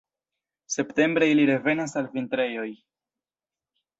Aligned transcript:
Septembre 0.75 1.27
ili 1.33 1.43
revenas 1.49 1.95
al 2.01 2.09
vintrejoj. 2.17 2.67